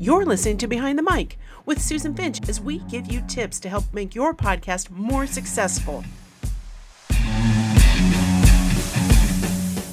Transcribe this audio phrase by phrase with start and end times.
[0.00, 3.68] You're listening to Behind the Mic with Susan Finch as we give you tips to
[3.68, 6.04] help make your podcast more successful.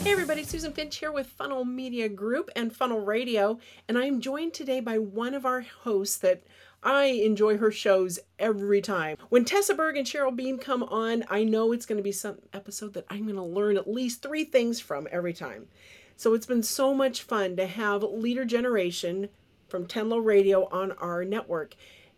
[0.03, 3.57] Hey everybody, Susan Finch here with Funnel Media Group and Funnel Radio,
[3.87, 6.43] and I'm joined today by one of our hosts that
[6.83, 9.17] I enjoy her shows every time.
[9.29, 12.37] When Tessa Berg and Cheryl Beam come on, I know it's going to be some
[12.53, 15.65] episode that I'm going to learn at least three things from every time.
[16.15, 19.29] So it's been so much fun to have Leader Generation
[19.75, 21.75] from Tenlo Radio on our network.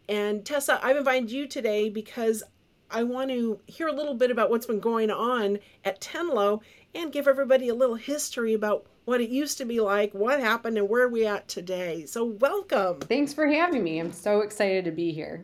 [0.08, 2.44] And Tessa, I've invited you today because
[2.92, 6.62] I want to hear a little bit about what's been going on at Tenlo
[6.94, 10.78] and give everybody a little history about what it used to be like, what happened,
[10.78, 12.06] and where we at today.
[12.06, 13.00] So, welcome.
[13.00, 13.98] Thanks for having me.
[13.98, 15.44] I'm so excited to be here.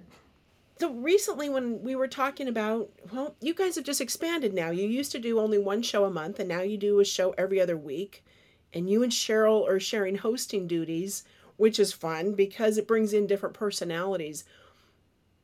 [0.79, 4.69] So, recently, when we were talking about, well, you guys have just expanded now.
[4.69, 7.33] You used to do only one show a month, and now you do a show
[7.39, 8.23] every other week.
[8.71, 11.23] And you and Cheryl are sharing hosting duties,
[11.57, 14.43] which is fun because it brings in different personalities.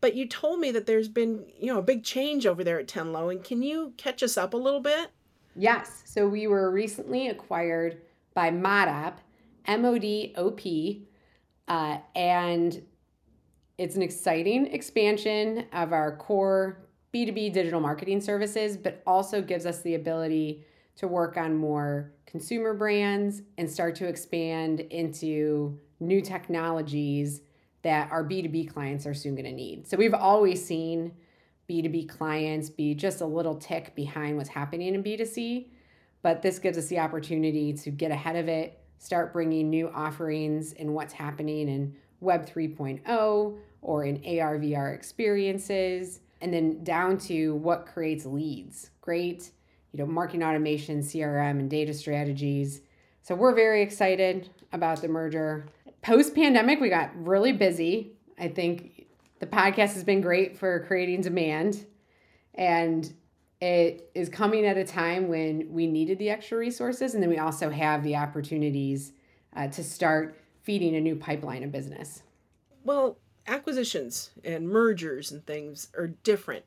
[0.01, 2.87] But you told me that there's been, you know, a big change over there at
[2.87, 5.09] Tenlo, and can you catch us up a little bit?
[5.55, 6.03] Yes.
[6.05, 8.01] So we were recently acquired
[8.33, 9.15] by Modop,
[9.65, 11.07] M O D O P,
[11.67, 12.81] uh, and
[13.77, 19.81] it's an exciting expansion of our core B2B digital marketing services, but also gives us
[19.81, 27.41] the ability to work on more consumer brands and start to expand into new technologies
[27.81, 29.87] that our B2B clients are soon going to need.
[29.87, 31.13] So we've always seen
[31.69, 35.67] B2B clients be just a little tick behind what's happening in B2C,
[36.21, 40.73] but this gives us the opportunity to get ahead of it, start bringing new offerings
[40.73, 47.55] in what's happening in Web 3.0 or in AR VR experiences, and then down to
[47.55, 48.89] what creates leads.
[48.99, 49.51] Great,
[49.93, 52.81] you know, marketing automation, CRM, and data strategies.
[53.21, 55.67] So we're very excited about the merger.
[56.01, 58.13] Post pandemic, we got really busy.
[58.37, 59.07] I think
[59.39, 61.85] the podcast has been great for creating demand.
[62.55, 63.11] And
[63.61, 67.13] it is coming at a time when we needed the extra resources.
[67.13, 69.13] And then we also have the opportunities
[69.55, 72.23] uh, to start feeding a new pipeline of business.
[72.83, 76.63] Well, acquisitions and mergers and things are different.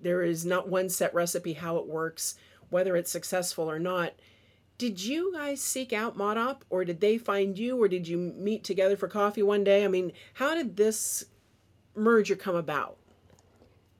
[0.00, 2.36] There is not one set recipe how it works,
[2.70, 4.14] whether it's successful or not.
[4.78, 8.62] Did you guys seek out Modop or did they find you or did you meet
[8.62, 9.84] together for coffee one day?
[9.84, 11.24] I mean, how did this
[11.96, 12.96] merger come about?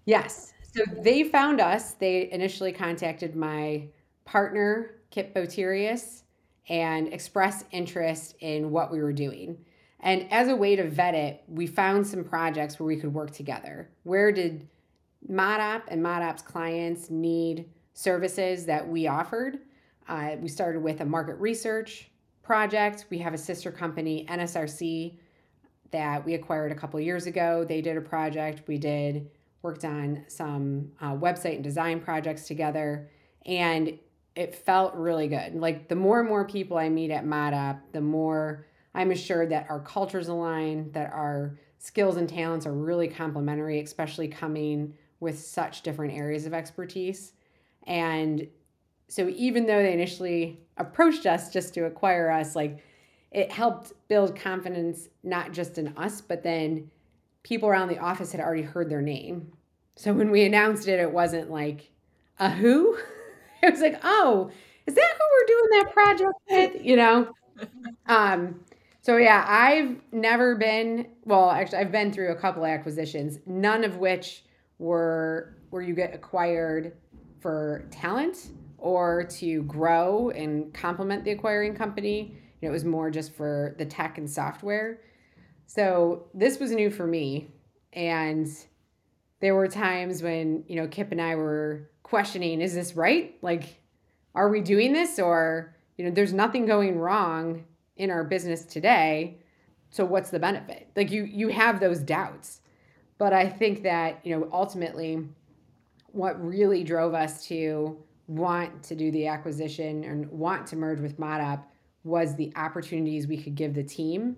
[0.05, 0.53] Yes.
[0.63, 1.95] So they found us.
[1.95, 3.89] They initially contacted my
[4.25, 6.23] partner, Kip Boterius,
[6.69, 9.59] and expressed interest in what we were doing.
[10.01, 13.33] And as a way to vet it, we found some projects where we could work
[13.33, 13.91] together.
[14.05, 14.69] Where did
[15.29, 19.59] Modop and Modop's clients need services that we offered?
[20.09, 22.11] Uh, we started with a market research
[22.43, 23.05] project.
[23.11, 25.19] We have a sister company, NSRC,
[25.91, 27.65] that we acquired a couple years ago.
[27.69, 28.67] They did a project.
[28.67, 29.31] We did
[29.63, 33.11] worked on some uh, website and design projects together,
[33.45, 33.99] and
[34.35, 35.55] it felt really good.
[35.55, 39.67] Like the more and more people I meet at Modop, the more I'm assured that
[39.69, 45.83] our cultures align, that our skills and talents are really complementary, especially coming with such
[45.83, 47.33] different areas of expertise.
[47.87, 48.47] And
[49.09, 52.85] so even though they initially approached us just to acquire us, like
[53.33, 56.91] it helped build confidence not just in us, but then
[57.43, 59.51] people around the office had already heard their name.
[59.97, 61.91] So when we announced it, it wasn't like
[62.39, 62.97] a who.
[63.61, 64.53] It was like, oh,
[64.87, 66.85] is that who we're doing that project with?
[66.85, 67.35] You know?
[68.07, 68.61] Um,
[69.03, 73.97] so yeah, I've never been well, actually I've been through a couple acquisitions, none of
[73.97, 74.45] which
[74.79, 76.93] were where you get acquired
[77.41, 82.37] for talent or to grow and complement the acquiring company.
[82.63, 85.01] Know, it was more just for the tech and software.
[85.67, 87.53] So this was new for me.
[87.93, 88.49] And
[89.41, 93.37] there were times when, you know, Kip and I were questioning, is this right?
[93.43, 93.81] Like,
[94.35, 95.19] are we doing this?
[95.19, 97.65] Or, you know, there's nothing going wrong
[97.97, 99.39] in our business today.
[99.91, 100.89] So what's the benefit?
[100.97, 102.61] Like you you have those doubts.
[103.19, 105.27] But I think that, you know, ultimately
[106.13, 107.99] what really drove us to
[108.29, 111.65] want to do the acquisition and want to merge with Modop
[112.05, 114.37] was the opportunities we could give the team.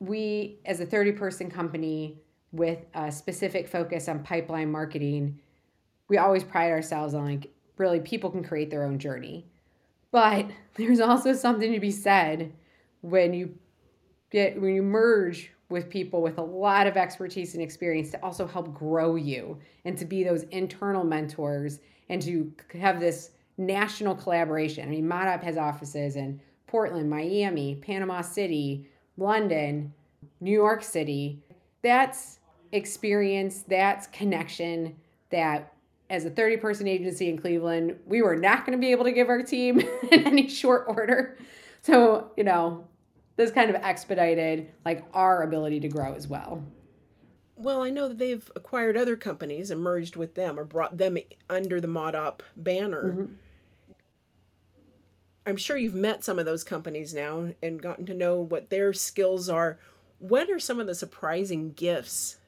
[0.00, 2.18] We, as a 30 person company
[2.52, 5.40] with a specific focus on pipeline marketing,
[6.08, 9.46] we always pride ourselves on like really people can create their own journey.
[10.10, 12.52] But there's also something to be said
[13.00, 13.56] when you
[14.30, 18.46] get when you merge with people with a lot of expertise and experience to also
[18.46, 21.78] help grow you and to be those internal mentors
[22.08, 24.86] and to have this national collaboration.
[24.86, 29.92] I mean, Modop has offices in Portland, Miami, Panama City, London,
[30.40, 31.42] New York City.
[31.82, 32.40] That's
[32.72, 34.96] experience, that's connection
[35.30, 35.72] that
[36.10, 39.12] as a 30 person agency in Cleveland, we were not going to be able to
[39.12, 39.80] give our team
[40.10, 41.38] in any short order.
[41.82, 42.86] So, you know,
[43.36, 46.62] this kind of expedited like our ability to grow as well.
[47.56, 51.16] Well, I know that they've acquired other companies and merged with them or brought them
[51.48, 53.04] under the ModOp banner.
[53.04, 53.32] Mm-hmm.
[55.46, 58.92] I'm sure you've met some of those companies now and gotten to know what their
[58.92, 59.78] skills are.
[60.18, 62.38] What are some of the surprising gifts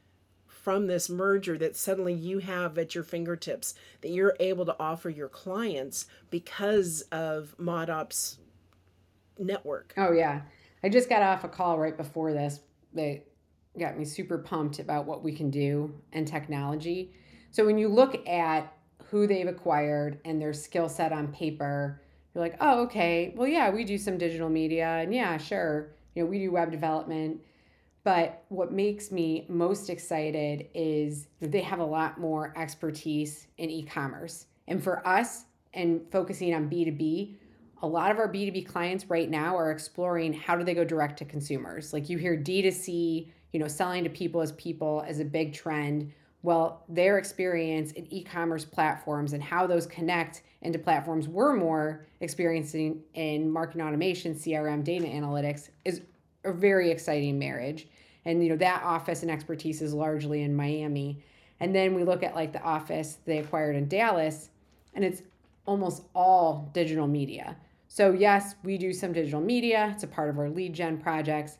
[0.46, 5.10] from this merger that suddenly you have at your fingertips that you're able to offer
[5.10, 8.38] your clients because of ModOp's
[9.38, 9.92] network?
[9.96, 10.40] Oh, yeah.
[10.82, 12.60] I just got off a call right before this
[12.94, 13.22] that
[13.78, 17.12] got me super pumped about what we can do and technology.
[17.50, 18.72] So when you look at
[19.10, 22.02] who they've acquired and their skill set on paper,
[22.34, 26.22] you're like, oh, okay, well, yeah, we do some digital media, and yeah, sure, you
[26.22, 27.40] know, we do web development.
[28.04, 33.82] But what makes me most excited is they have a lot more expertise in e
[33.82, 34.46] commerce.
[34.68, 35.46] And for us,
[35.76, 37.36] and focusing on B2B,
[37.82, 41.18] a lot of our B2B clients right now are exploring how do they go direct
[41.18, 41.92] to consumers.
[41.92, 46.12] Like you hear D2C, you know, selling to people as people as a big trend.
[46.42, 52.06] Well, their experience in e commerce platforms and how those connect into platforms we're more
[52.20, 56.02] experiencing in marketing automation, CRM, data analytics is
[56.44, 57.88] a very exciting marriage.
[58.24, 61.22] And, you know, that office and expertise is largely in Miami.
[61.60, 64.50] And then we look at like the office they acquired in Dallas,
[64.94, 65.22] and it's
[65.64, 67.56] almost all digital media.
[67.88, 71.58] So, yes, we do some digital media, it's a part of our lead gen projects,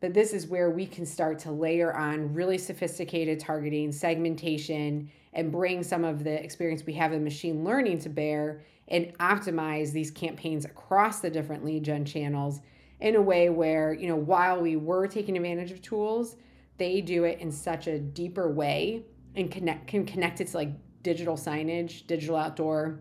[0.00, 5.52] but this is where we can start to layer on really sophisticated targeting, segmentation, and
[5.52, 10.10] bring some of the experience we have in machine learning to bear and optimize these
[10.10, 12.60] campaigns across the different lead gen channels
[13.00, 16.36] in a way where, you know, while we were taking advantage of tools,
[16.78, 19.04] they do it in such a deeper way
[19.34, 20.70] and connect can connect it to like
[21.02, 23.00] digital signage, digital outdoor,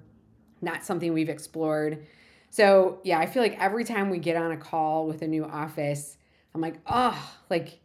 [0.62, 2.06] not something we've explored.
[2.50, 5.45] So yeah, I feel like every time we get on a call with a new
[5.45, 6.18] office,
[6.56, 7.80] I'm like, oh, like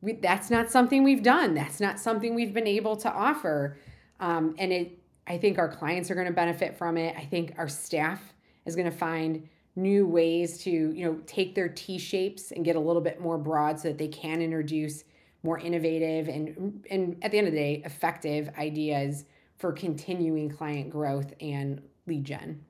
[0.00, 1.54] we, that's not something we've done.
[1.54, 3.76] That's not something we've been able to offer.
[4.18, 7.14] Um, and it, I think our clients are going to benefit from it.
[7.16, 8.20] I think our staff
[8.64, 12.76] is going to find new ways to, you know, take their T shapes and get
[12.76, 15.04] a little bit more broad so that they can introduce
[15.42, 19.26] more innovative and, and at the end of the day, effective ideas
[19.58, 22.64] for continuing client growth and lead gen.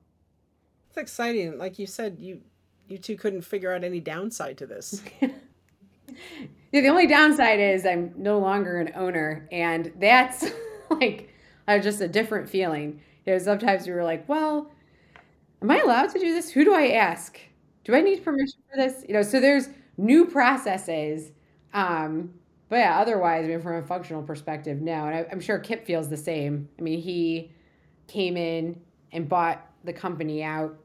[0.89, 1.57] It's exciting.
[1.57, 2.41] Like you said, you
[2.87, 5.01] you two couldn't figure out any downside to this.
[5.21, 5.29] yeah,
[6.71, 10.45] the only downside is I'm no longer an owner, and that's
[10.89, 11.33] like
[11.81, 13.01] just a different feeling.
[13.25, 14.71] You know, sometimes we were like, well,
[15.61, 16.51] am I allowed to do this?
[16.51, 17.39] Who do I ask?
[17.83, 19.03] Do I need permission for this?
[19.07, 21.31] You know, so there's new processes.
[21.73, 22.33] Um,
[22.69, 25.05] but yeah, otherwise, I mean, from a functional perspective, no.
[25.05, 26.67] And I, I'm sure Kip feels the same.
[26.79, 27.51] I mean, he
[28.07, 28.79] came in
[29.11, 30.77] and bought the company out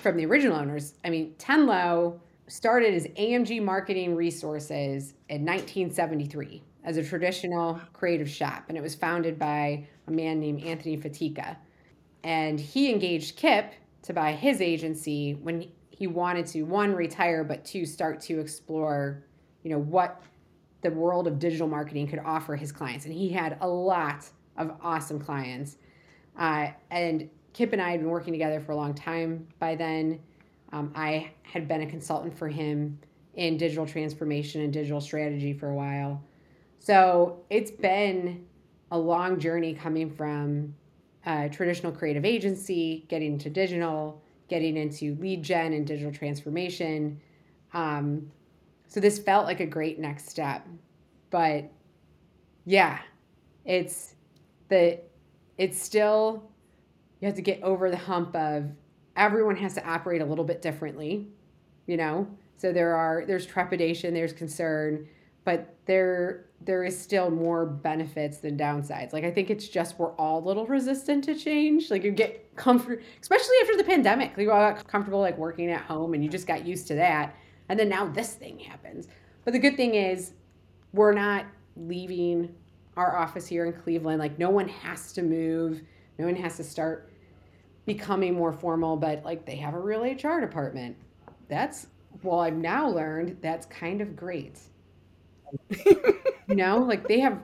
[0.00, 0.94] from the original owners.
[1.04, 8.64] I mean, Tenlo started as AMG Marketing Resources in 1973 as a traditional creative shop,
[8.68, 11.56] and it was founded by a man named Anthony Fatica.
[12.24, 17.64] And he engaged Kip to buy his agency when he wanted to one retire, but
[17.64, 19.24] two start to explore,
[19.62, 20.22] you know, what
[20.82, 23.04] the world of digital marketing could offer his clients.
[23.04, 24.24] And he had a lot
[24.56, 25.76] of awesome clients.
[26.38, 30.20] Uh, and Kip and I had been working together for a long time by then.
[30.72, 32.98] Um, I had been a consultant for him
[33.34, 36.22] in digital transformation and digital strategy for a while.
[36.78, 38.46] So it's been
[38.90, 40.74] a long journey coming from
[41.26, 47.20] a traditional creative agency, getting into digital, getting into lead gen and digital transformation.
[47.74, 48.30] Um,
[48.86, 50.66] so this felt like a great next step.
[51.30, 51.70] But
[52.64, 53.00] yeah,
[53.64, 54.14] it's
[54.68, 55.00] the
[55.58, 56.50] it's still
[57.20, 58.70] you have to get over the hump of
[59.16, 61.28] everyone has to operate a little bit differently,
[61.86, 62.26] you know?
[62.56, 65.06] So there are there's trepidation, there's concern,
[65.44, 69.12] but there there is still more benefits than downsides.
[69.12, 71.90] Like I think it's just we're all a little resistant to change.
[71.90, 74.36] Like you get comfort, especially after the pandemic.
[74.36, 76.94] Like you all got comfortable like working at home and you just got used to
[76.96, 77.36] that.
[77.68, 79.06] And then now this thing happens.
[79.44, 80.32] But the good thing is
[80.92, 81.46] we're not
[81.76, 82.54] leaving
[82.96, 84.18] our office here in Cleveland.
[84.18, 85.82] Like no one has to move.
[86.18, 87.07] No one has to start
[87.88, 90.96] becoming more formal, but like they have a real HR department.
[91.48, 91.88] That's
[92.22, 94.60] well, I've now learned that's kind of great.
[95.70, 97.40] you know, like they have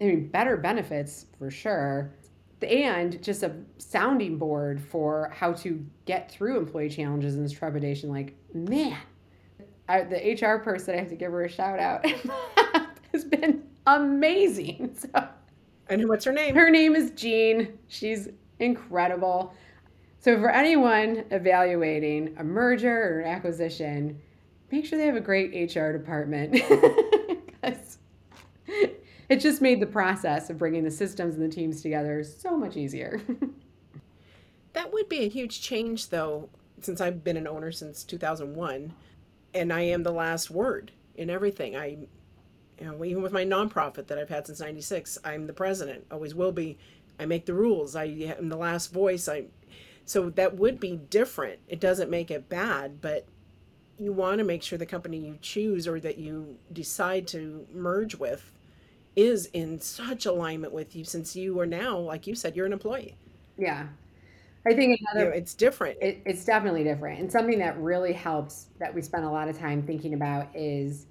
[0.00, 2.12] I mean better benefits for sure.
[2.62, 8.08] And just a sounding board for how to get through employee challenges and this trepidation.
[8.08, 8.96] Like, man,
[9.86, 12.06] I, the HR person, I have to give her a shout out,
[13.12, 14.96] has been amazing.
[15.14, 15.28] So,
[15.90, 16.54] and what's her name?
[16.54, 17.78] Her name is Jean.
[17.88, 19.54] She's incredible.
[20.18, 24.20] So, for anyone evaluating a merger or an acquisition,
[24.70, 26.54] make sure they have a great HR department
[29.28, 32.76] it just made the process of bringing the systems and the teams together so much
[32.76, 33.20] easier.
[34.74, 36.48] that would be a huge change, though,
[36.80, 38.92] since I've been an owner since 2001
[39.54, 41.76] and I am the last word in everything.
[41.76, 41.98] I,
[42.78, 46.34] you know, even with my nonprofit that I've had since 96, I'm the president, always
[46.34, 46.78] will be.
[47.18, 47.96] I make the rules.
[47.96, 49.28] I am the last voice.
[49.28, 49.46] I,
[50.04, 51.60] so that would be different.
[51.68, 53.26] It doesn't make it bad, but
[53.98, 58.16] you want to make sure the company you choose or that you decide to merge
[58.16, 58.52] with
[59.16, 62.72] is in such alignment with you since you are now, like you said, you're an
[62.72, 63.16] employee.
[63.56, 63.86] Yeah.
[64.66, 65.98] I think another, you know, it's different.
[66.00, 67.20] It, it's definitely different.
[67.20, 71.06] And something that really helps that we spend a lot of time thinking about is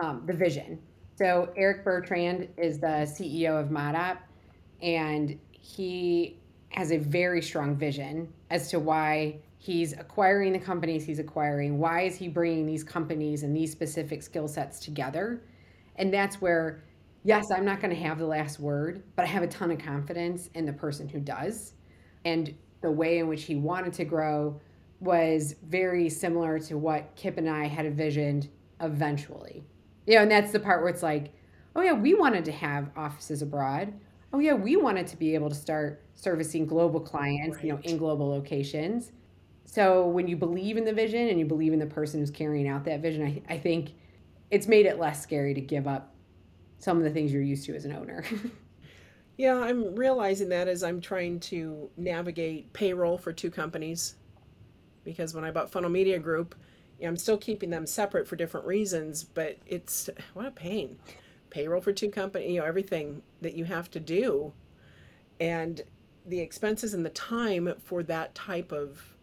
[0.00, 0.78] um, the vision.
[1.16, 4.18] So Eric Bertrand is the CEO of ModOp,
[4.82, 6.38] and he
[6.70, 11.78] has a very strong vision as to why he's acquiring the companies he's acquiring.
[11.78, 15.42] Why is he bringing these companies and these specific skill sets together?
[15.96, 16.82] And that's where,
[17.24, 19.78] yes, I'm not going to have the last word, but I have a ton of
[19.78, 21.74] confidence in the person who does.
[22.24, 24.58] And the way in which he wanted to grow
[25.00, 28.48] was very similar to what Kip and I had envisioned
[28.80, 29.64] eventually.
[30.06, 31.32] You know, and that's the part where it's like,
[31.76, 33.92] oh yeah, we wanted to have offices abroad.
[34.32, 37.66] Oh yeah, we wanted to be able to start servicing global clients, right.
[37.66, 39.12] you know, in global locations.
[39.64, 42.68] So when you believe in the vision and you believe in the person who's carrying
[42.68, 43.90] out that vision, I, I think
[44.50, 46.14] it's made it less scary to give up
[46.78, 48.24] some of the things you're used to as an owner.
[49.40, 54.16] Yeah, I'm realizing that as I'm trying to navigate payroll for two companies.
[55.02, 56.54] Because when I bought Funnel Media Group,
[57.02, 60.98] I'm still keeping them separate for different reasons, but it's what a pain.
[61.50, 64.52] Payroll for two companies, you know, everything that you have to do.
[65.38, 65.82] And
[66.26, 69.16] the expenses and the time for that type of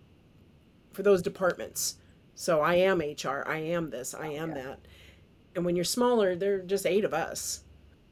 [0.91, 1.97] for those departments.
[2.35, 4.63] So I am HR, I am this, I am yeah.
[4.63, 4.79] that.
[5.55, 7.63] And when you're smaller, there are just eight of us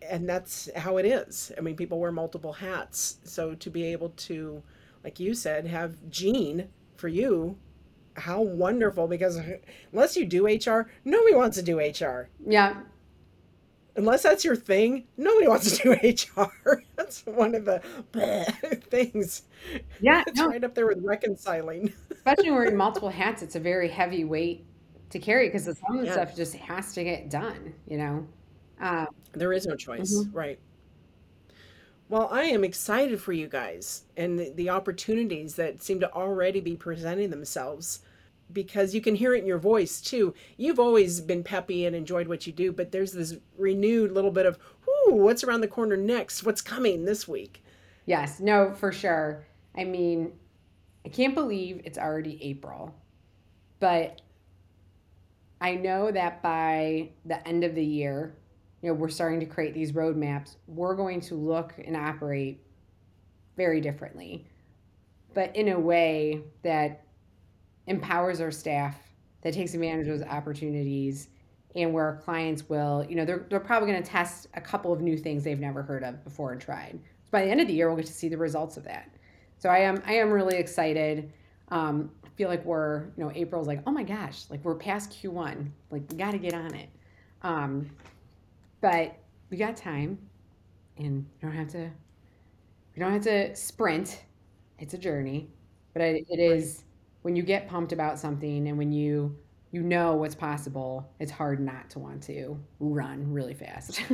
[0.09, 1.51] and that's how it is.
[1.57, 3.17] I mean, people wear multiple hats.
[3.23, 4.61] So to be able to,
[5.03, 7.57] like you said, have Jean for you,
[8.15, 9.39] how wonderful because
[9.91, 12.29] unless you do HR, nobody wants to do HR.
[12.45, 12.81] Yeah.
[13.97, 15.91] Unless that's your thing, nobody wants to do
[16.41, 16.83] HR.
[16.95, 17.79] That's one of the
[18.89, 19.43] things.
[20.01, 20.23] Yeah.
[20.27, 20.47] It's no.
[20.47, 21.93] right up there with reconciling.
[22.11, 24.65] Especially wearing multiple hats, it's a very heavy weight
[25.11, 26.11] to carry because some of the yeah.
[26.13, 28.27] stuff just has to get done, you know?
[28.81, 30.35] Uh, there is no choice, mm-hmm.
[30.35, 30.59] right?
[32.09, 36.59] Well, I am excited for you guys and the, the, opportunities that seem to already
[36.59, 38.01] be presenting themselves
[38.51, 40.33] because you can hear it in your voice too.
[40.57, 44.45] You've always been peppy and enjoyed what you do, but there's this renewed little bit
[44.45, 46.43] of, whoo, what's around the corner next?
[46.43, 47.63] What's coming this week?
[48.05, 49.45] Yes, no, for sure.
[49.75, 50.33] I mean,
[51.05, 52.93] I can't believe it's already April,
[53.79, 54.21] but
[55.59, 58.35] I know that by the end of the year,
[58.81, 62.61] you know, we're starting to create these roadmaps, we're going to look and operate
[63.57, 64.45] very differently,
[65.33, 67.04] but in a way that
[67.87, 68.97] empowers our staff,
[69.41, 71.29] that takes advantage of those opportunities,
[71.75, 74.93] and where our clients will, you know, they're, they're probably going to test a couple
[74.93, 76.97] of new things they've never heard of before and tried.
[77.25, 79.09] So by the end of the year, we'll get to see the results of that.
[79.57, 81.31] So I am I am really excited.
[81.69, 85.11] Um, I feel like we're, you know, April's like, oh my gosh, like we're past
[85.11, 86.89] Q1, like we got to get on it.
[87.41, 87.89] Um,
[88.81, 89.15] but
[89.49, 90.17] we got time
[90.97, 91.89] and we don't have to
[92.95, 94.23] we don't have to sprint.
[94.79, 95.49] It's a journey.
[95.93, 96.83] But it, it is
[97.25, 99.35] when you get pumped about something and when you
[99.71, 103.99] you know what's possible, it's hard not to want to run really fast.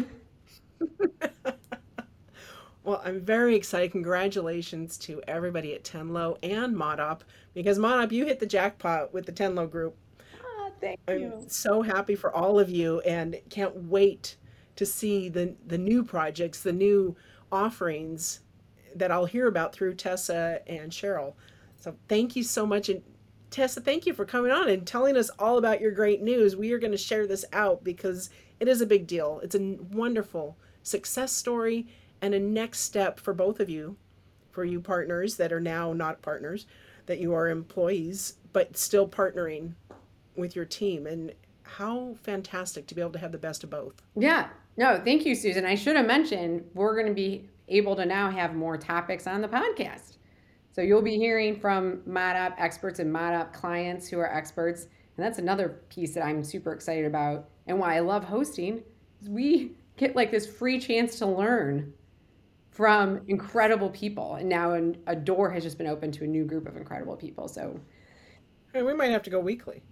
[2.83, 3.91] Well, I'm very excited.
[3.91, 7.19] Congratulations to everybody at Tenlo and Modop
[7.53, 9.95] because Modop, you hit the jackpot with the Tenlo group.
[10.43, 11.31] Oh, thank I'm you.
[11.31, 14.35] I'm so happy for all of you and can't wait
[14.77, 17.15] to see the the new projects, the new
[17.51, 18.39] offerings
[18.95, 21.35] that I'll hear about through Tessa and Cheryl.
[21.81, 22.89] So thank you so much.
[22.89, 23.01] And
[23.50, 26.55] Tessa, thank you for coming on and telling us all about your great news.
[26.55, 29.41] We are going to share this out because it is a big deal.
[29.43, 31.88] It's a wonderful success story
[32.21, 33.97] and a next step for both of you,
[34.51, 36.65] for you partners that are now not partners,
[37.07, 39.73] that you are employees, but still partnering
[40.35, 41.07] with your team.
[41.07, 41.33] And
[41.63, 44.01] how fantastic to be able to have the best of both.
[44.15, 45.65] Yeah, no, thank you, Susan.
[45.65, 49.41] I should have mentioned we're going to be able to now have more topics on
[49.41, 50.10] the podcast.
[50.71, 54.83] So you'll be hearing from ModOp experts and ModOp clients who are experts.
[54.83, 58.81] And And that's another piece that I'm super excited about and why I love hosting
[59.21, 61.93] is we get like this free chance to learn
[62.71, 64.35] from incredible people.
[64.35, 67.15] And now an, a door has just been opened to a new group of incredible
[67.17, 67.47] people.
[67.47, 67.79] So
[68.73, 69.83] Hey, we might have to go weekly.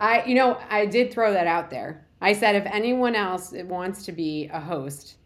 [0.00, 2.06] I, you know, I did throw that out there.
[2.22, 5.16] I said if anyone else wants to be a host,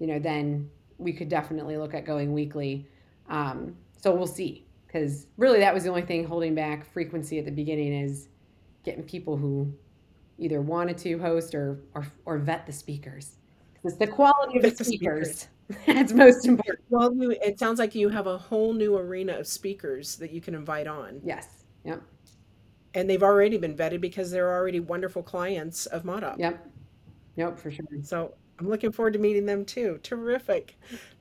[0.00, 0.68] you know, then
[0.98, 2.88] we could definitely look at going weekly.
[3.28, 7.44] Um, so we'll see, because really that was the only thing holding back frequency at
[7.44, 8.28] the beginning is
[8.84, 9.72] getting people who
[10.38, 13.36] either wanted to host or or, or vet the speakers.
[13.84, 15.48] It's the quality of the, the speakers.
[15.86, 16.84] That's most important.
[16.90, 20.40] Well, you, it sounds like you have a whole new arena of speakers that you
[20.40, 21.20] can invite on.
[21.24, 21.64] Yes.
[21.84, 22.02] Yep.
[22.94, 26.38] And they've already been vetted because they're already wonderful clients of ModOp.
[26.38, 26.68] Yep.
[27.36, 27.86] Yep, for sure.
[28.02, 29.98] So I'm looking forward to meeting them too.
[30.02, 30.76] Terrific.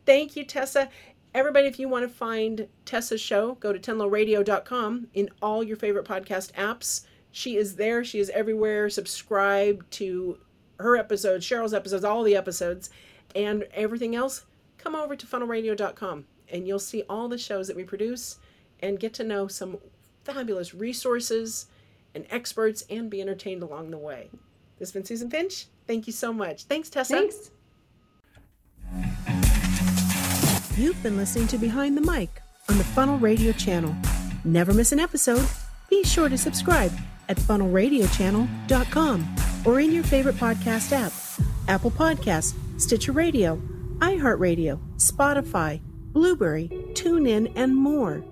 [0.05, 0.89] Thank you, Tessa.
[1.33, 6.05] Everybody, if you want to find Tessa's show, go to tenloradio.com in all your favorite
[6.05, 7.05] podcast apps.
[7.31, 8.03] She is there.
[8.03, 8.89] She is everywhere.
[8.89, 10.37] Subscribe to
[10.79, 12.89] her episodes, Cheryl's episodes, all the episodes,
[13.33, 14.45] and everything else.
[14.77, 18.37] Come over to funnelradio.com and you'll see all the shows that we produce
[18.81, 19.77] and get to know some
[20.23, 21.67] fabulous resources
[22.13, 24.29] and experts and be entertained along the way.
[24.79, 25.67] This has been Susan Finch.
[25.87, 26.63] Thank you so much.
[26.63, 27.13] Thanks, Tessa.
[27.13, 27.51] Thanks.
[30.81, 33.95] You've been listening to Behind the Mic on the Funnel Radio channel.
[34.43, 35.47] Never miss an episode.
[35.91, 36.91] Be sure to subscribe
[37.29, 41.11] at funnelradiochannel.com or in your favorite podcast app
[41.67, 43.61] Apple Podcasts, Stitcher Radio,
[43.99, 45.79] iHeartRadio, Spotify,
[46.13, 48.23] Blubrry, TuneIn, and more.